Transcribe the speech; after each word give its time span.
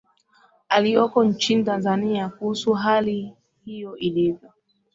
alioko 0.69 1.23
nchini 1.23 1.63
tanzania 1.63 2.29
kuhusu 2.29 2.73
hali 2.73 3.33
hiyo 3.65 3.97
ilivyo 3.97 4.49